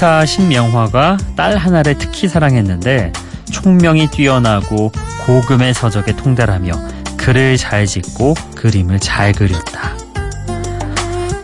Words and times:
신사 0.00 0.24
신명화가 0.24 1.18
딸 1.36 1.58
하나를 1.58 1.98
특히 1.98 2.26
사랑했는데 2.26 3.12
총명이 3.52 4.06
뛰어나고 4.06 4.92
고금의 5.26 5.74
서적에 5.74 6.16
통달하며 6.16 6.72
글을 7.18 7.58
잘 7.58 7.84
짓고 7.84 8.32
그림을 8.54 8.98
잘 8.98 9.32
그렸다. 9.32 9.98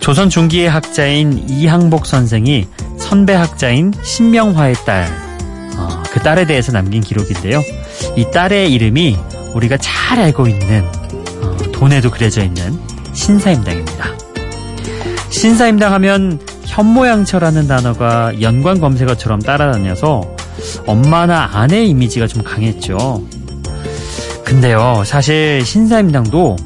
조선 0.00 0.30
중기의 0.30 0.70
학자인 0.70 1.44
이항복 1.50 2.06
선생이 2.06 2.66
선배 2.98 3.34
학자인 3.34 3.92
신명화의 4.02 4.74
딸, 4.86 5.06
어, 5.76 6.02
그 6.10 6.20
딸에 6.20 6.46
대해서 6.46 6.72
남긴 6.72 7.02
기록인데요. 7.02 7.60
이 8.16 8.24
딸의 8.32 8.72
이름이 8.72 9.18
우리가 9.52 9.76
잘 9.76 10.18
알고 10.18 10.46
있는 10.46 10.82
어, 11.42 11.56
돈에도 11.72 12.10
그려져 12.10 12.42
있는 12.42 12.80
신사임당입니다. 13.12 14.14
신사임당 15.28 15.92
하면 15.92 16.40
현모양처라는 16.76 17.68
단어가 17.68 18.38
연관 18.42 18.80
검색어처럼 18.80 19.40
따라다녀서 19.40 20.36
엄마나 20.86 21.48
아내 21.54 21.82
이미지가 21.84 22.26
좀 22.26 22.42
강했죠. 22.42 23.26
근데요, 24.44 25.02
사실 25.06 25.64
신사임당도 25.64 26.56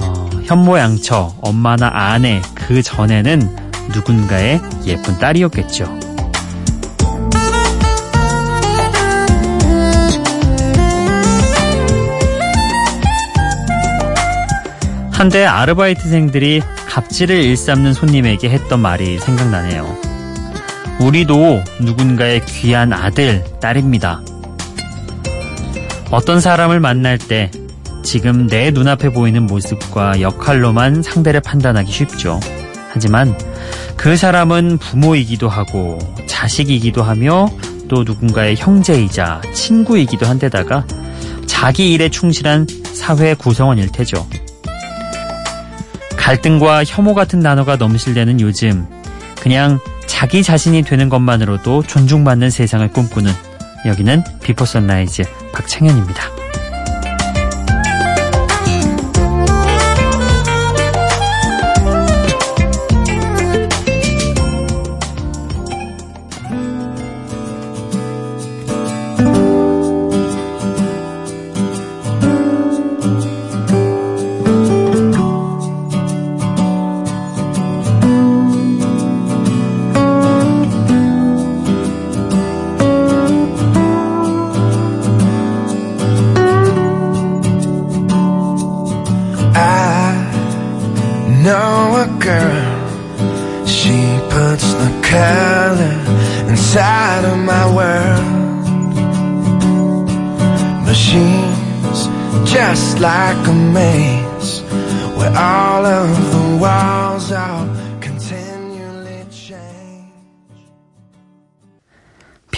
어, 0.00 0.30
현모양처, 0.46 1.34
엄마나 1.42 1.90
아내 1.92 2.40
그 2.54 2.80
전에는 2.80 3.42
누군가의 3.94 4.62
예쁜 4.86 5.18
딸이었겠죠. 5.18 5.98
한때 15.12 15.44
아르바이트생들이 15.44 16.62
갑질을 16.88 17.36
일삼는 17.36 17.92
손님에게 17.92 18.48
했던 18.48 18.80
말이 18.80 19.18
생각나네요. 19.18 19.96
우리도 21.00 21.62
누군가의 21.80 22.44
귀한 22.46 22.92
아들, 22.92 23.44
딸입니다. 23.60 24.22
어떤 26.10 26.40
사람을 26.40 26.80
만날 26.80 27.18
때 27.18 27.50
지금 28.02 28.46
내 28.46 28.70
눈앞에 28.70 29.10
보이는 29.10 29.46
모습과 29.46 30.20
역할로만 30.22 31.02
상대를 31.02 31.40
판단하기 31.40 31.92
쉽죠. 31.92 32.40
하지만 32.90 33.38
그 33.96 34.16
사람은 34.16 34.78
부모이기도 34.78 35.48
하고 35.48 35.98
자식이기도 36.26 37.02
하며 37.02 37.48
또 37.88 38.02
누군가의 38.04 38.56
형제이자 38.56 39.42
친구이기도 39.52 40.26
한데다가 40.26 40.86
자기 41.46 41.92
일에 41.92 42.08
충실한 42.08 42.66
사회 42.94 43.34
구성원일 43.34 43.92
테죠. 43.92 44.26
갈등과 46.28 46.84
혐오 46.84 47.14
같은 47.14 47.40
단어가 47.40 47.76
넘실대는 47.76 48.42
요즘 48.42 48.86
그냥 49.40 49.78
자기 50.06 50.42
자신이 50.42 50.82
되는 50.82 51.08
것만으로도 51.08 51.84
존중받는 51.84 52.50
세상을 52.50 52.86
꿈꾸는 52.88 53.32
여기는 53.86 54.24
Before 54.42 54.66
Sunrise 54.66 55.22
박창현입니다. 55.54 56.47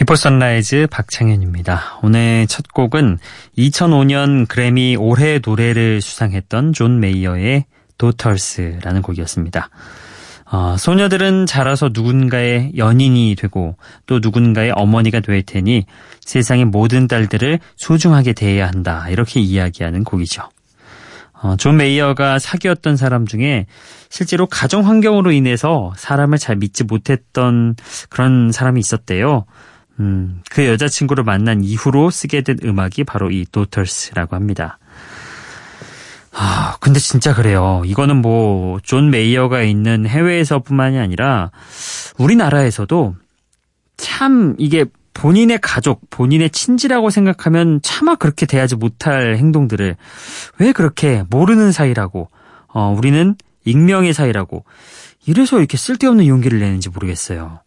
Before 0.01 0.17
Sunrise 0.17 0.87
박창현입니다. 0.91 1.99
오늘 2.03 2.47
첫 2.47 2.73
곡은 2.73 3.19
2005년 3.59 4.49
그래미 4.49 4.97
올해 4.97 5.41
노래를 5.45 6.01
수상했던 6.01 6.73
존 6.73 7.01
메이어의 7.01 7.67
도터스라는 7.99 9.03
곡이었습니다. 9.03 9.69
어, 10.51 10.77
소녀들은 10.79 11.45
자라서 11.45 11.91
누군가의 11.93 12.73
연인이 12.79 13.35
되고 13.39 13.77
또 14.07 14.21
누군가의 14.21 14.73
어머니가 14.75 15.21
될 15.21 15.43
테니 15.43 15.85
세상의 16.23 16.65
모든 16.65 17.07
딸들을 17.07 17.59
소중하게 17.77 18.33
대해야 18.33 18.69
한다. 18.69 19.07
이렇게 19.11 19.39
이야기하는 19.39 20.05
곡이죠. 20.05 20.49
어, 21.43 21.57
존 21.59 21.77
메이어가 21.77 22.39
사귀었던 22.39 22.97
사람 22.97 23.27
중에 23.27 23.67
실제로 24.09 24.47
가정 24.47 24.87
환경으로 24.87 25.31
인해서 25.31 25.93
사람을 25.99 26.39
잘 26.39 26.57
믿지 26.57 26.85
못했던 26.85 27.77
그런 28.09 28.51
사람이 28.51 28.81
있었대요. 28.81 29.45
음, 30.01 30.41
그 30.51 30.67
여자친구를 30.67 31.25
만난 31.25 31.63
이후로 31.63 32.11
쓰게 32.11 32.41
된 32.41 32.57
음악이 32.65 33.05
바로 33.05 33.31
이 33.31 33.45
도터스라고 33.53 34.35
합니다. 34.35 34.79
아, 36.33 36.77
근데 36.81 36.99
진짜 36.99 37.35
그래요. 37.35 37.83
이거는 37.85 38.17
뭐, 38.17 38.79
존 38.83 39.11
메이어가 39.11 39.63
있는 39.63 40.07
해외에서 40.07 40.61
뿐만이 40.61 40.99
아니라, 40.99 41.51
우리나라에서도 42.19 43.15
참 43.97 44.55
이게 44.59 44.87
본인의 45.13 45.59
가족, 45.61 46.09
본인의 46.09 46.51
친지라고 46.51 47.11
생각하면 47.11 47.81
차마 47.83 48.15
그렇게 48.15 48.47
대하지 48.47 48.77
못할 48.77 49.37
행동들을 49.37 49.97
왜 50.59 50.73
그렇게 50.73 51.25
모르는 51.29 51.73
사이라고, 51.73 52.31
어, 52.69 52.95
우리는 52.97 53.35
익명의 53.67 54.15
사이라고, 54.15 54.65
이래서 55.27 55.59
이렇게 55.59 55.77
쓸데없는 55.77 56.27
용기를 56.27 56.61
내는지 56.61 56.89
모르겠어요. 56.89 57.61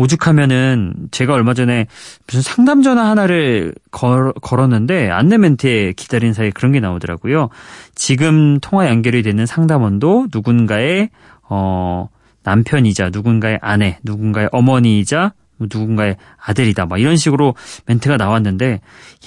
오죽하면은 0.00 0.94
제가 1.10 1.34
얼마 1.34 1.52
전에 1.52 1.86
무슨 2.26 2.40
상담 2.40 2.82
전화 2.82 3.08
하나를 3.10 3.74
걸, 3.90 4.32
걸었는데 4.40 5.10
안내 5.10 5.36
멘트에 5.36 5.92
기다린 5.92 6.32
사이에 6.32 6.50
그런 6.50 6.72
게 6.72 6.80
나오더라고요. 6.80 7.50
지금 7.94 8.58
통화 8.60 8.88
연결이 8.88 9.22
되는 9.22 9.44
상담원도 9.44 10.28
누군가의 10.32 11.10
어 11.50 12.08
남편이자 12.42 13.10
누군가의 13.10 13.58
아내, 13.60 13.98
누군가의 14.02 14.48
어머니이자 14.52 15.34
누군가의 15.58 16.16
아들이다. 16.38 16.86
막 16.86 16.98
이런 16.98 17.16
식으로 17.16 17.54
멘트가 17.84 18.16
나왔는데 18.16 18.80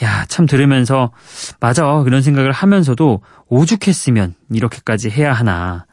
야, 0.03 0.25
참 0.27 0.47
들으면서 0.47 1.11
맞아. 1.59 2.01
그런 2.03 2.23
생각을 2.23 2.51
하면서도 2.51 3.21
오죽했으면 3.47 4.33
이렇게까지 4.51 5.11
해야 5.11 5.33
하나. 5.33 5.85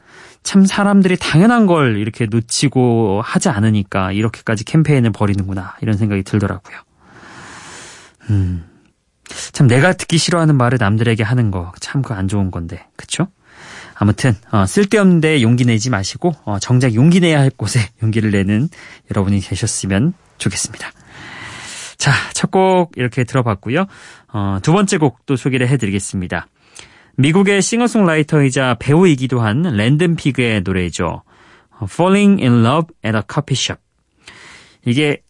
참 0.43 0.65
사람들이 0.65 1.17
당연한 1.17 1.67
걸 1.67 1.97
이렇게 1.99 2.27
놓치고 2.27 3.21
하지 3.23 3.49
않으니까 3.51 4.13
이렇게까지 4.13 4.65
캠페인을 4.65 5.11
벌이는구나 5.13 5.77
이런 5.83 5.97
생각이 5.97 6.23
들더라고요. 6.23 6.77
음, 8.31 8.65
참 9.53 9.67
내가 9.67 9.93
듣기 9.93 10.19
싫어하는 10.19 10.57
말을 10.57 10.79
남들에게 10.81 11.23
하는 11.23 11.51
거 11.51 11.73
참 11.81 12.03
그 12.03 12.15
안 12.15 12.27
좋은 12.29 12.51
건데 12.51 12.87
그쵸? 12.97 13.29
아무튼 13.95 14.35
어, 14.51 14.65
쓸데없는데 14.67 15.43
용기 15.43 15.65
내지 15.67 15.91
마시고 15.91 16.33
어, 16.45 16.59
정작 16.59 16.95
용기 16.95 17.21
내야 17.21 17.39
할 17.41 17.51
곳에 17.51 17.89
용기를 18.03 18.31
내는 18.31 18.69
여러분이 19.11 19.41
계셨으면 19.41 20.15
좋겠습니다. 20.39 20.91
자, 21.99 22.13
첫 22.33 22.51
곡 22.51 22.93
이렇게 22.97 23.25
들어봤고요. 23.25 23.85
어, 24.33 24.59
두 24.63 24.73
번째 24.73 24.97
곡도 24.97 25.37
소개를 25.37 25.69
해드리겠습니다. 25.69 26.47
미국의 27.17 27.63
싱어송라이터이자 27.63 28.77
배우이기도 28.79 29.41
한 29.41 29.63
랜든 29.63 30.17
피그의 30.17 30.63
노래죠. 30.63 31.23
Falling 31.83 32.43
in 32.43 32.65
Love 32.65 32.95
at 33.05 33.17
a 33.17 33.23
Coffee 33.31 33.57
Shop. 33.57 33.81
이게 34.85 35.23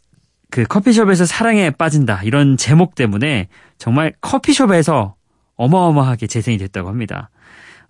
그 0.50 0.64
커피숍에서 0.64 1.24
사랑에 1.24 1.70
빠진다 1.70 2.22
이런 2.24 2.56
제목 2.56 2.94
때문에 2.94 3.48
정말 3.78 4.12
커피숍에서 4.20 5.14
어마어마하게 5.56 6.26
재생이 6.26 6.58
됐다고 6.58 6.88
합니다. 6.88 7.30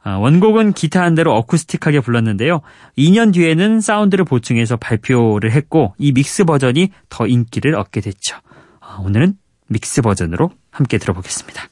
아, 0.03 0.17
원곡은 0.17 0.73
기타 0.73 1.03
한 1.03 1.15
대로 1.15 1.35
어쿠스틱하게 1.37 2.01
불렀는데요. 2.01 2.63
2년 2.97 3.35
뒤에는 3.35 3.81
사운드를 3.81 4.25
보충해서 4.25 4.77
발표를 4.77 5.53
했고 5.53 5.95
이 5.99 6.13
믹스 6.13 6.45
버전이 6.45 6.91
더 7.11 7.27
인기를 7.27 7.75
얻게 7.75 8.01
됐죠. 8.01 8.37
아, 8.81 8.99
오늘은 9.01 9.35
믹스 9.69 10.03
버전으로 10.03 10.51
함께 10.71 10.99
들어보겠습니다. 10.99 11.70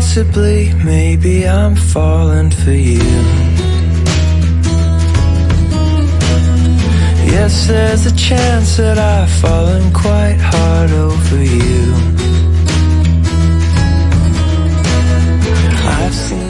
Possibly, 0.00 0.72
maybe 0.82 1.46
I'm 1.46 1.76
falling 1.76 2.50
for 2.50 2.72
you. 2.72 3.04
Yes, 7.34 7.66
there's 7.68 8.06
a 8.06 8.16
chance 8.16 8.78
that 8.78 8.96
I've 8.96 9.30
fallen 9.30 9.92
quite 9.92 10.38
hard 10.40 10.90
over 10.92 11.44
you. 11.44 11.92
I've 15.98 16.14
seen 16.14 16.49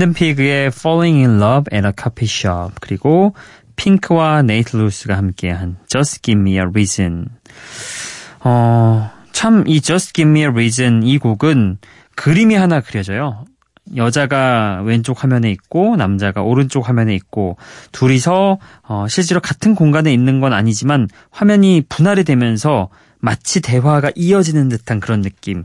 랜든 0.00 0.14
피그의 0.14 0.68
Falling 0.68 1.18
in 1.18 1.42
Love 1.42 1.64
at 1.70 1.86
a 1.86 1.92
Coffee 1.94 2.26
Shop 2.26 2.74
그리고 2.80 3.34
핑크와 3.76 4.40
네이트 4.40 4.74
루스가 4.74 5.14
함께한 5.14 5.76
Just 5.88 6.22
Give 6.22 6.40
Me 6.40 6.54
a 6.54 6.60
Reason. 6.60 7.26
어, 8.42 9.10
참 9.32 9.64
이 9.66 9.82
Just 9.82 10.14
Give 10.14 10.30
Me 10.30 10.40
a 10.40 10.46
Reason 10.46 11.02
이 11.02 11.18
곡은 11.18 11.76
그림이 12.16 12.54
하나 12.54 12.80
그려져요. 12.80 13.44
여자가 13.94 14.80
왼쪽 14.86 15.22
화면에 15.22 15.50
있고 15.50 15.96
남자가 15.96 16.40
오른쪽 16.40 16.88
화면에 16.88 17.14
있고 17.14 17.58
둘이서 17.92 18.58
어, 18.88 19.06
실제로 19.06 19.40
같은 19.40 19.74
공간에 19.74 20.14
있는 20.14 20.40
건 20.40 20.54
아니지만 20.54 21.08
화면이 21.30 21.84
분할이 21.90 22.24
되면서 22.24 22.88
마치 23.18 23.60
대화가 23.60 24.12
이어지는 24.14 24.70
듯한 24.70 24.98
그런 24.98 25.20
느낌. 25.20 25.64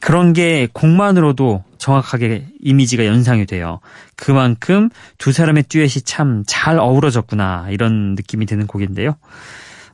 그런 0.00 0.32
게 0.32 0.68
곡만으로도 0.72 1.64
정확하게 1.78 2.46
이미지가 2.60 3.06
연상이 3.06 3.46
돼요. 3.46 3.80
그만큼 4.16 4.90
두 5.18 5.32
사람의 5.32 5.64
듀엣이 5.68 6.02
참 6.04 6.44
잘 6.46 6.78
어우러졌구나 6.78 7.68
이런 7.70 8.14
느낌이 8.14 8.46
드는 8.46 8.66
곡인데요. 8.66 9.16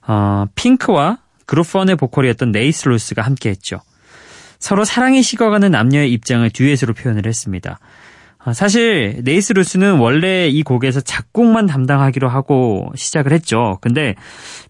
어, 0.06 0.46
핑크와 0.54 1.18
그룹 1.46 1.74
Fun의 1.74 1.96
보컬이었던 1.96 2.52
네이트 2.52 2.88
루스가 2.88 3.22
함께했죠. 3.22 3.80
서로 4.58 4.84
사랑이 4.84 5.22
식어가는 5.22 5.70
남녀의 5.70 6.12
입장을 6.12 6.48
듀엣으로 6.50 6.94
표현을 6.94 7.26
했습니다. 7.26 7.78
아, 8.44 8.52
사실 8.52 9.20
네이트 9.22 9.52
루스는 9.52 9.98
원래 9.98 10.48
이 10.48 10.62
곡에서 10.64 11.00
작곡만 11.00 11.66
담당하기로 11.66 12.28
하고 12.28 12.90
시작을 12.96 13.32
했죠. 13.32 13.78
근데 13.80 14.16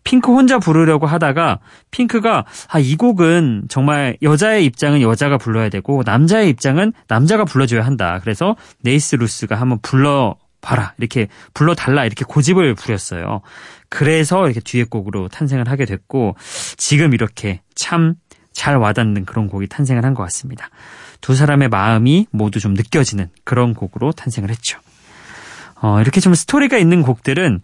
핑크 0.04 0.30
혼자 0.30 0.58
부르려고 0.58 1.06
하다가 1.06 1.60
핑크가 1.90 2.44
아, 2.68 2.78
이 2.78 2.96
곡은 2.96 3.64
정말 3.70 4.18
여자의 4.20 4.66
입장은 4.66 5.00
여자가 5.00 5.38
불러야 5.38 5.70
되고 5.70 6.02
남자의 6.04 6.50
입장은 6.50 6.92
남자가 7.08 7.44
불러줘야 7.44 7.82
한다. 7.82 8.18
그래서 8.20 8.56
네이트 8.82 9.16
루스가 9.16 9.56
한번 9.56 9.78
불러 9.80 10.36
봐라 10.60 10.92
이렇게 10.98 11.28
불러달라 11.54 12.04
이렇게 12.04 12.24
고집을 12.26 12.74
부렸어요. 12.74 13.40
그래서 13.88 14.44
이렇게 14.44 14.60
듀엣곡으로 14.60 15.28
탄생을 15.28 15.68
하게 15.68 15.86
됐고 15.86 16.36
지금 16.76 17.14
이렇게 17.14 17.62
참 17.74 18.16
잘 18.52 18.76
와닿는 18.76 19.24
그런 19.24 19.48
곡이 19.48 19.66
탄생을 19.68 20.04
한 20.04 20.12
것 20.12 20.22
같습니다. 20.24 20.68
두 21.22 21.34
사람의 21.34 21.70
마음이 21.70 22.26
모두 22.30 22.60
좀 22.60 22.74
느껴지는 22.74 23.30
그런 23.44 23.72
곡으로 23.72 24.12
탄생을 24.12 24.50
했죠. 24.50 24.78
어, 25.80 26.00
이렇게 26.02 26.20
좀 26.20 26.34
스토리가 26.34 26.76
있는 26.76 27.02
곡들은 27.02 27.62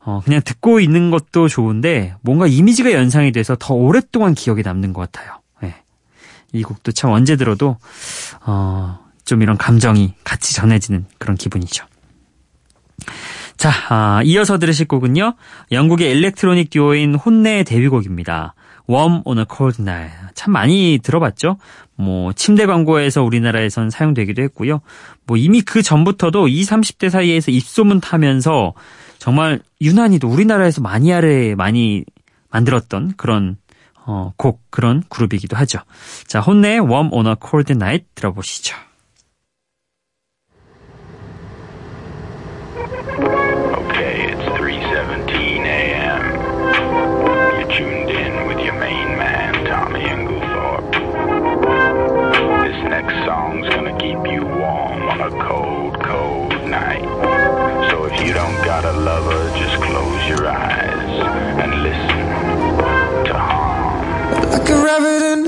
어, 0.00 0.20
그냥 0.24 0.40
듣고 0.44 0.78
있는 0.78 1.10
것도 1.10 1.48
좋은데 1.48 2.14
뭔가 2.20 2.46
이미지가 2.46 2.92
연상이 2.92 3.32
돼서 3.32 3.56
더 3.58 3.74
오랫동안 3.74 4.34
기억에 4.34 4.62
남는 4.62 4.92
것 4.92 5.10
같아요. 5.10 5.40
예. 5.64 5.74
이 6.52 6.62
곡도 6.62 6.92
참 6.92 7.10
언제 7.10 7.34
들어도 7.36 7.78
어, 8.46 9.00
좀 9.24 9.42
이런 9.42 9.56
감정이 9.56 10.14
같이 10.22 10.54
전해지는 10.54 11.06
그런 11.18 11.36
기분이죠. 11.36 11.84
자, 13.58 13.72
아, 13.88 14.22
이어서 14.24 14.56
들으실 14.56 14.86
곡은요. 14.86 15.34
영국의 15.72 16.12
일렉트로닉 16.12 16.70
듀오인 16.70 17.16
혼내의 17.16 17.64
데뷔곡입니다. 17.64 18.54
Warm 18.88 19.22
on 19.24 19.38
a 19.38 19.44
Cold 19.54 19.82
Night. 19.82 20.16
참 20.34 20.52
많이 20.52 21.00
들어봤죠? 21.02 21.58
뭐 21.96 22.32
침대 22.32 22.66
광고에서 22.66 23.24
우리나라에선 23.24 23.90
사용되기도 23.90 24.42
했고요. 24.42 24.80
뭐 25.26 25.36
이미 25.36 25.60
그 25.60 25.82
전부터도 25.82 26.46
20, 26.46 26.72
30대 26.72 27.10
사이에서 27.10 27.50
입소문 27.50 28.00
타면서 28.00 28.74
정말 29.18 29.58
유난히도 29.80 30.28
우리나라에서 30.28 30.80
마니아를 30.80 31.56
많이 31.56 32.04
만들었던 32.50 33.14
그런 33.16 33.56
어, 34.06 34.32
곡 34.36 34.62
그런 34.70 35.02
그룹이기도 35.08 35.56
하죠. 35.56 35.80
자, 36.28 36.40
혼내의 36.40 36.78
Warm 36.80 37.12
on 37.12 37.26
a 37.26 37.34
Cold 37.44 37.72
Night 37.72 38.06
들어보시죠. 38.14 38.76
Your 60.28 60.46
eyes 60.46 61.20
and 61.58 61.82
listen 61.82 63.24
to 63.24 63.32
harm. 63.32 64.50
Like 64.50 64.68
a 64.68 64.84
rabbit 64.84 65.22
in 65.22 65.47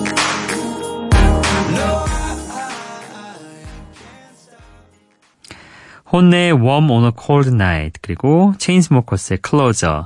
혼내의 6.11 6.53
Warm 6.53 6.89
on 6.91 7.05
a 7.05 7.11
Cold 7.19 7.49
Night 7.53 7.99
그리고 8.01 8.53
체인스모커스의 8.57 9.39
Closer 9.47 10.03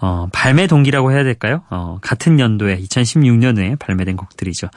어, 0.00 0.28
발매 0.32 0.66
동기라고 0.66 1.12
해야 1.12 1.24
될까요? 1.24 1.62
어, 1.70 1.98
같은 2.02 2.38
연도에 2.38 2.78
2016년에 2.78 3.78
발매된 3.78 4.16
곡들이죠. 4.16 4.68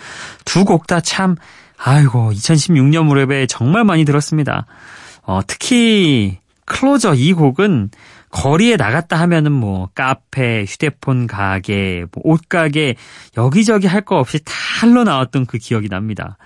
두 0.46 0.64
곡 0.66 0.88
다 0.88 1.02
참 1.02 1.36
아이고 1.78 2.32
2016년 2.34 3.04
무렵에 3.06 3.46
정말 3.48 3.84
많이 3.84 4.06
들었습니다. 4.06 4.66
어, 5.24 5.42
특히 5.46 6.38
클로저 6.66 7.16
이 7.16 7.34
곡은 7.34 7.90
거리에 8.32 8.76
나갔다 8.76 9.20
하면은 9.22 9.52
뭐 9.52 9.90
카페, 9.96 10.64
휴대폰 10.68 11.26
가게, 11.28 12.06
뭐 12.12 12.22
옷가게 12.26 12.96
여기저기 13.38 13.88
할 13.88 14.02
거 14.02 14.18
없이 14.20 14.40
다 14.46 14.54
흘러 14.82 15.04
나왔던 15.04 15.48
그 15.48 15.58
기억이 15.58 15.90
납니다. 15.90 16.38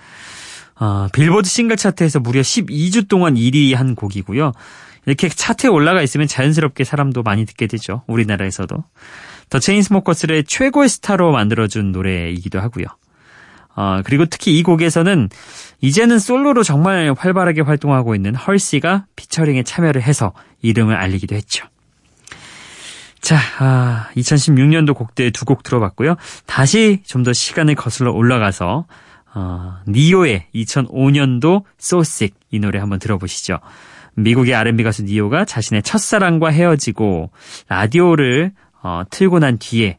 어, 0.78 1.08
빌보드 1.12 1.48
싱글 1.48 1.76
차트에서 1.76 2.20
무려 2.20 2.40
12주 2.40 3.08
동안 3.08 3.34
1위 3.34 3.74
한 3.74 3.94
곡이고요. 3.94 4.52
이렇게 5.06 5.28
차트에 5.28 5.68
올라가 5.68 6.02
있으면 6.02 6.26
자연스럽게 6.26 6.84
사람도 6.84 7.22
많이 7.22 7.44
듣게 7.44 7.66
되죠. 7.66 8.02
우리나라에서도. 8.06 8.84
더 9.50 9.58
체인스모커스를 9.58 10.44
최고의 10.44 10.88
스타로 10.88 11.32
만들어준 11.32 11.92
노래이기도 11.92 12.60
하고요. 12.60 12.86
어, 13.76 14.00
그리고 14.04 14.24
특히 14.24 14.56
이 14.56 14.62
곡에서는 14.62 15.28
이제는 15.80 16.18
솔로로 16.18 16.62
정말 16.62 17.12
활발하게 17.16 17.60
활동하고 17.62 18.14
있는 18.14 18.34
할시가 18.34 19.06
피처링에 19.16 19.64
참여를 19.64 20.02
해서 20.02 20.32
이름을 20.62 20.96
알리기도 20.96 21.34
했죠. 21.34 21.66
자, 23.20 23.38
아, 23.58 24.08
2016년도 24.16 24.94
곡들 24.94 25.32
두곡 25.32 25.62
들어봤고요. 25.62 26.16
다시 26.46 27.00
좀 27.06 27.22
더 27.24 27.32
시간을 27.32 27.74
거슬러 27.74 28.12
올라가서 28.12 28.86
어, 29.34 29.78
니오의 29.88 30.46
2005년도 30.54 31.64
So 31.80 32.00
Sick 32.00 32.34
이 32.50 32.58
노래 32.58 32.78
한번 32.78 32.98
들어보시죠. 32.98 33.58
미국의 34.14 34.54
R&B 34.54 34.82
가수 34.84 35.02
니오가 35.02 35.44
자신의 35.44 35.82
첫사랑과 35.82 36.50
헤어지고 36.50 37.30
라디오를 37.68 38.52
어, 38.82 39.02
틀고 39.10 39.40
난 39.40 39.58
뒤에 39.58 39.98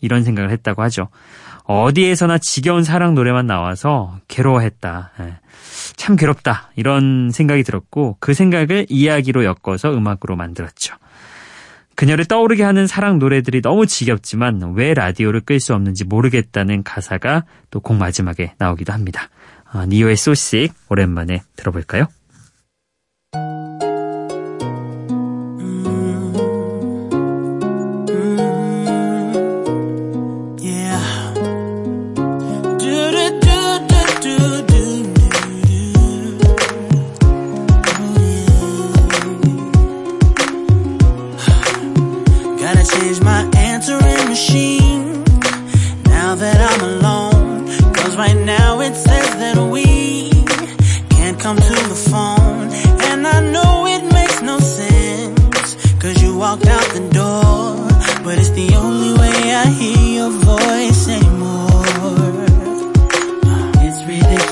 이런 0.00 0.24
생각을 0.24 0.50
했다고 0.50 0.82
하죠. 0.82 1.08
어디에서나 1.64 2.38
지겨운 2.38 2.82
사랑 2.82 3.14
노래만 3.14 3.46
나와서 3.46 4.18
괴로워했다. 4.26 5.12
예. 5.20 5.38
참 5.96 6.16
괴롭다. 6.16 6.70
이런 6.74 7.30
생각이 7.30 7.62
들었고 7.62 8.16
그 8.18 8.34
생각을 8.34 8.86
이야기로 8.88 9.44
엮어서 9.44 9.94
음악으로 9.94 10.34
만들었죠. 10.34 10.96
그녀를 11.94 12.24
떠오르게 12.24 12.62
하는 12.62 12.86
사랑 12.86 13.18
노래들이 13.18 13.62
너무 13.62 13.86
지겹지만 13.86 14.74
왜 14.76 14.94
라디오를 14.94 15.40
끌 15.40 15.60
수 15.60 15.74
없는지 15.74 16.04
모르겠다는 16.04 16.82
가사가 16.82 17.44
또 17.70 17.80
곡 17.80 17.96
마지막에 17.96 18.54
나오기도 18.58 18.92
합니다. 18.92 19.28
아, 19.70 19.86
니오의 19.86 20.16
소식 20.16 20.72
오랜만에 20.88 21.42
들어볼까요? 21.56 22.06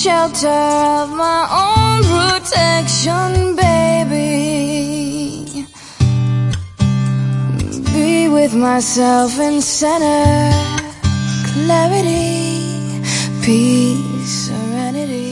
shelter 0.00 0.48
of 0.48 1.10
my 1.12 1.44
own 1.62 2.00
protection, 2.08 3.54
baby. 3.54 5.36
Be 7.92 8.28
with 8.28 8.54
myself 8.54 9.38
and 9.38 9.62
center 9.62 10.52
clarity, 11.52 13.02
peace, 13.44 14.48
serenity. 14.48 15.28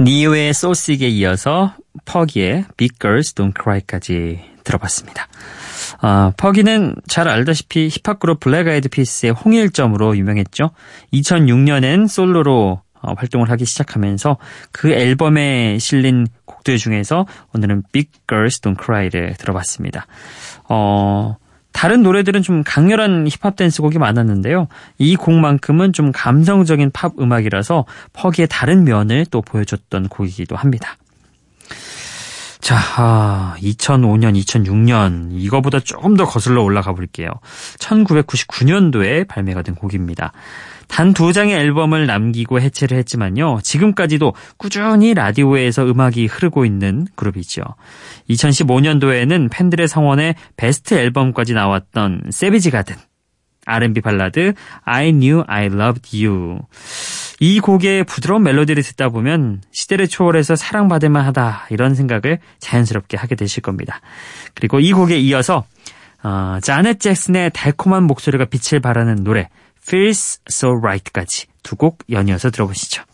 니오의 0.00 0.54
소식에 0.54 1.08
이어서 1.08 1.74
퍼기의 2.04 2.64
Big 2.76 2.96
Girls 3.00 3.32
Don't 3.34 3.54
Cry까지 3.54 4.40
들어봤습니다. 4.64 5.28
아, 6.00 6.32
퍼기는 6.36 6.94
잘 7.08 7.28
알다시피 7.28 7.88
힙합 7.88 8.20
그룹 8.20 8.40
블랙 8.40 8.68
아이드 8.68 8.88
피스의 8.88 9.32
홍일점으로 9.32 10.16
유명했죠. 10.16 10.70
2006년엔 11.12 12.08
솔로로 12.08 12.82
어, 13.00 13.14
활동을 13.16 13.50
하기 13.50 13.64
시작하면서 13.64 14.38
그 14.72 14.90
앨범에 14.90 15.78
실린 15.78 16.26
곡들 16.44 16.78
중에서 16.78 17.26
오늘은 17.54 17.84
Big 17.92 18.10
Girls 18.28 18.60
Don't 18.60 18.82
Cry를 18.82 19.34
들어봤습니다. 19.38 20.06
어, 20.68 21.36
다른 21.72 22.02
노래들은 22.02 22.42
좀 22.42 22.62
강렬한 22.64 23.28
힙합 23.28 23.54
댄스 23.54 23.82
곡이 23.82 23.98
많았는데요. 23.98 24.66
이 24.98 25.14
곡만큼은 25.14 25.92
좀 25.92 26.10
감성적인 26.12 26.90
팝 26.92 27.12
음악이라서 27.20 27.84
퍼기의 28.12 28.48
다른 28.50 28.84
면을 28.84 29.26
또 29.26 29.42
보여줬던 29.42 30.08
곡이기도 30.08 30.56
합니다. 30.56 30.96
자, 32.68 32.76
아, 32.98 33.56
2005년, 33.62 34.38
2006년 34.44 35.28
이거보다 35.32 35.80
조금 35.80 36.18
더 36.18 36.26
거슬러 36.26 36.62
올라가 36.62 36.92
볼게요. 36.92 37.30
1999년도에 37.78 39.26
발매가 39.26 39.62
된 39.62 39.74
곡입니다. 39.74 40.32
단 40.86 41.14
두 41.14 41.32
장의 41.32 41.54
앨범을 41.54 42.06
남기고 42.06 42.60
해체를 42.60 42.98
했지만요. 42.98 43.60
지금까지도 43.62 44.34
꾸준히 44.58 45.14
라디오에서 45.14 45.86
음악이 45.86 46.26
흐르고 46.26 46.66
있는 46.66 47.06
그룹이죠. 47.14 47.62
2015년도에는 48.28 49.48
팬들의 49.50 49.88
성원에 49.88 50.34
베스트 50.58 50.92
앨범까지 50.92 51.54
나왔던 51.54 52.24
세비지 52.28 52.70
가든 52.70 52.96
R&B 53.64 54.02
발라드 54.02 54.52
I 54.84 55.12
Knew 55.12 55.42
I 55.46 55.68
Loved 55.68 56.26
You 56.26 56.58
이 57.40 57.60
곡의 57.60 58.04
부드러운 58.04 58.42
멜로디를 58.42 58.82
듣다 58.82 59.10
보면 59.10 59.62
시대를 59.72 60.08
초월해서 60.08 60.56
사랑받을 60.56 61.08
만하다 61.08 61.66
이런 61.70 61.94
생각을 61.94 62.40
자연스럽게 62.58 63.16
하게 63.16 63.34
되실 63.36 63.62
겁니다. 63.62 64.00
그리고 64.54 64.80
이 64.80 64.92
곡에 64.92 65.18
이어서 65.18 65.64
어, 66.22 66.58
자넷 66.62 66.98
잭슨의 66.98 67.50
달콤한 67.54 68.02
목소리가 68.04 68.46
빛을 68.46 68.80
발하는 68.80 69.22
노래 69.22 69.48
Feels 69.86 70.40
So 70.50 70.72
Right까지 70.78 71.46
두 71.62 71.76
곡 71.76 71.98
연이어서 72.10 72.50
들어보시죠. 72.50 73.04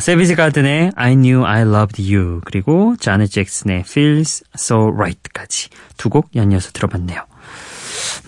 세비지 0.00 0.34
가든의 0.34 0.92
I 0.94 1.12
Knew 1.14 1.44
I 1.44 1.62
Loved 1.62 2.02
You 2.14 2.40
그리고 2.44 2.96
자넷 3.00 3.30
잭슨의 3.30 3.80
Feels 3.80 4.44
So 4.56 4.88
Right까지 4.92 5.68
두 5.96 6.10
곡 6.10 6.34
연이어서 6.34 6.70
들어봤네요. 6.72 7.24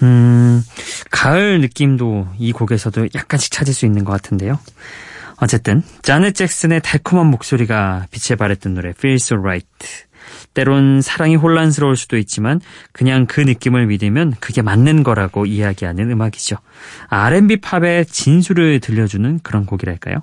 음, 0.03 0.62
가을 1.11 1.61
느낌도 1.61 2.29
이 2.39 2.53
곡에서도 2.53 3.09
약간씩 3.15 3.53
찾을 3.53 3.75
수 3.75 3.87
있는 3.87 4.05
것 4.05 4.12
같은데요. 4.12 4.59
어쨌든 5.37 5.83
자넷 6.03 6.35
잭슨의 6.35 6.81
달콤한 6.83 7.27
목소리가 7.27 8.07
빛에 8.11 8.35
발했던 8.37 8.75
노래 8.75 8.91
Feels 8.91 9.25
So 9.27 9.39
Right 9.39 9.69
때론 10.55 11.01
사랑이 11.03 11.37
혼란스러울 11.37 11.97
수도 11.97 12.17
있지만 12.17 12.61
그냥 12.92 13.27
그 13.27 13.40
느낌을 13.40 13.87
믿으면 13.87 14.35
그게 14.40 14.62
맞는 14.62 15.03
거라고 15.03 15.47
이야기하는 15.47 16.11
음악이죠. 16.11 16.57
R&B 17.09 17.61
팝의 17.61 18.07
진수를 18.07 18.81
들려주는 18.81 19.40
그런 19.42 19.66
곡이랄까요? 19.66 20.23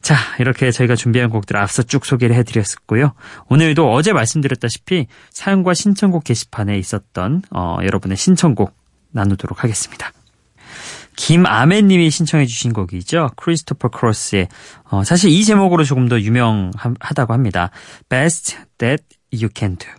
자, 0.00 0.16
이렇게 0.38 0.70
저희가 0.70 0.94
준비한 0.94 1.30
곡들 1.30 1.56
앞서 1.56 1.82
쭉 1.82 2.04
소개를 2.04 2.36
해드렸었고요. 2.36 3.14
오늘도 3.48 3.92
어제 3.92 4.12
말씀드렸다시피 4.12 5.06
사연과 5.30 5.74
신청곡 5.74 6.24
게시판에 6.24 6.78
있었던 6.78 7.42
어, 7.50 7.78
여러분의 7.82 8.16
신청곡 8.16 8.76
나누도록 9.10 9.64
하겠습니다. 9.64 10.12
김아멘님이 11.16 12.10
신청해 12.10 12.46
주신 12.46 12.72
곡이죠. 12.72 13.30
크리스토퍼 13.36 13.88
크로스의 13.88 14.48
어, 14.90 15.02
사실 15.02 15.30
이 15.30 15.44
제목으로 15.44 15.82
조금 15.82 16.08
더 16.08 16.20
유명하다고 16.20 17.32
합니다. 17.32 17.70
Best 18.08 18.56
That 18.78 19.02
You 19.32 19.48
Can 19.54 19.76
Do. 19.76 19.90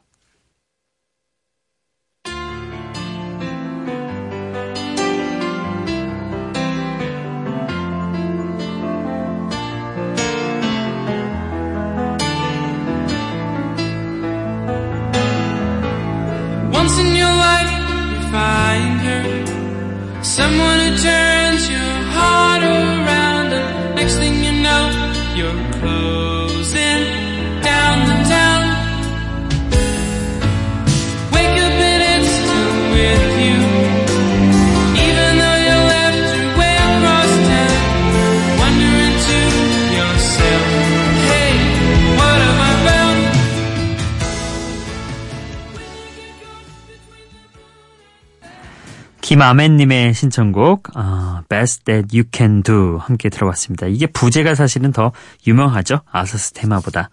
someone 20.37 20.77
to 20.77 21.01
turn 21.01 21.26
김아멘님의 49.27 50.13
신청곡 50.13 50.95
어, 50.95 51.41
Best 51.49 51.83
That 51.83 52.17
You 52.17 52.29
Can 52.33 52.63
Do 52.63 52.97
함께 52.97 53.27
들어봤습니다. 53.27 53.87
이게 53.87 54.07
부제가 54.07 54.55
사실은 54.55 54.93
더 54.93 55.11
유명하죠. 55.45 55.99
아서스 56.09 56.53
테마보다. 56.53 57.09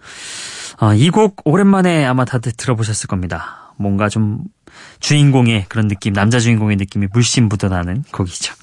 어, 0.80 0.94
이곡 0.94 1.42
오랜만에 1.44 2.04
아마 2.04 2.24
다들 2.24 2.52
들어보셨을 2.52 3.08
겁니다. 3.08 3.74
뭔가 3.76 4.08
좀 4.08 4.44
주인공의 5.00 5.66
그런 5.68 5.88
느낌, 5.88 6.12
남자 6.12 6.38
주인공의 6.38 6.76
느낌이 6.76 7.08
물씬 7.12 7.48
묻어나는 7.48 8.04
곡이죠. 8.12 8.54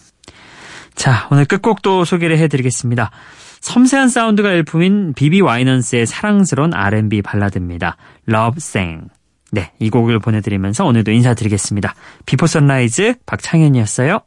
자, 0.96 1.28
오늘 1.30 1.44
끝곡도 1.44 2.06
소개를 2.06 2.38
해드리겠습니다. 2.38 3.12
섬세한 3.60 4.08
사운드가 4.08 4.50
일품인 4.50 5.14
비비 5.14 5.42
와이넌스의 5.42 6.06
사랑스러운 6.06 6.74
R&B 6.74 7.22
발라드입니다. 7.22 7.98
Love 8.30 8.60
Sang. 8.60 9.10
네, 9.52 9.72
이 9.80 9.90
곡을 9.90 10.20
보내드리면서 10.20 10.86
오늘도 10.86 11.12
인사드리겠습니다. 11.12 11.94
비포 12.26 12.48
선라이즈 12.48 13.16
박창현이었어요. 13.26 14.22